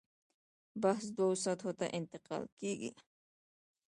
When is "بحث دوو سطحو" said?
0.81-1.71